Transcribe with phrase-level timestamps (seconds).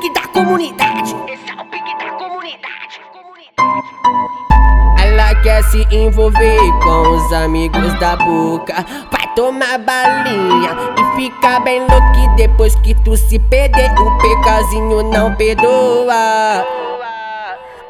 [0.00, 1.14] pique da comunidade.
[1.28, 3.00] Esse é o pique da comunidade.
[4.98, 8.74] Ela quer se envolver com os amigos da boca.
[9.12, 12.18] Vai tomar balinha e ficar bem louco.
[12.18, 16.64] E depois que tu se perder, o pecazinho não perdoa.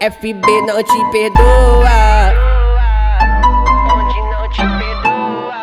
[0.00, 2.32] FB não te perdoa.
[3.92, 5.58] Onde não te perdoa.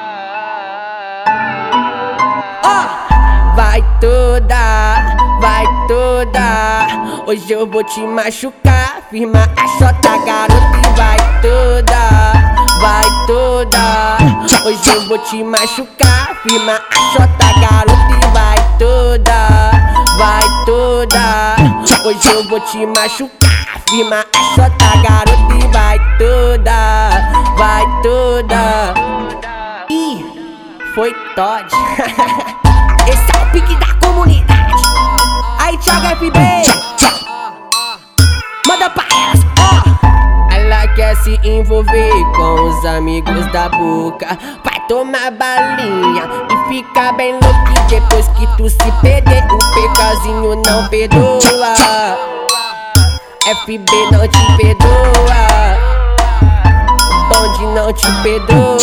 [2.63, 4.64] Ó, vai toda,
[5.45, 6.87] vai toda.
[7.27, 9.03] Hoje eu vou te machucar.
[9.11, 12.01] Firma a chota, garoto, e vai toda,
[12.81, 14.17] vai toda.
[14.65, 16.35] Hoje eu vou te machucar.
[16.41, 19.37] Firma a chota, garoto, e vai toda,
[20.17, 21.55] vai toda.
[22.03, 23.81] Hoje eu vou te machucar.
[23.87, 26.75] Firma a chota, garoto, e vai toda,
[27.55, 28.93] vai toda.
[29.91, 30.25] Ih,
[30.95, 31.67] foi Todd.
[33.07, 34.54] Esse é o pique da comunidade.
[35.95, 36.39] Thiago FB.
[38.67, 39.39] Manda pra elas.
[40.51, 44.37] Ela quer se envolver com os amigos da boca.
[44.63, 47.87] Vai tomar balinha e ficar bem louco.
[47.87, 51.75] Depois que tu se perder, o pecazinho não perdoa.
[53.63, 55.47] FB não te perdoa.
[57.29, 58.75] Bonde não te perdoa.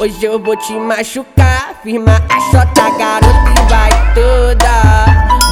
[0.00, 1.74] Hoje eu vou te machucar.
[1.82, 4.72] Firma a chota, garoto, e vai toda,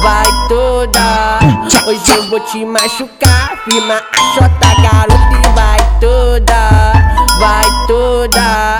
[0.01, 1.39] vai toda.
[1.85, 3.59] Hoje eu vou te machucar.
[3.63, 6.93] Firma a chota, garoto, e vai toda,
[7.37, 8.77] vai toda.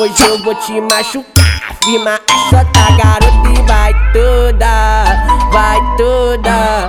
[0.00, 1.76] Hoje eu vou te machucar.
[1.84, 5.04] Firma a chota, garoto, e vai toda,
[5.52, 6.88] vai toda.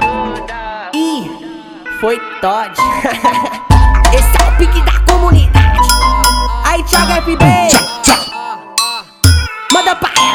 [0.95, 1.30] Ih,
[2.02, 2.73] foi Todd.
[4.12, 5.93] Esse é o pique da comunidade.
[6.84, 7.45] Aí, Thiago FB.
[9.72, 10.33] Manda pra elas,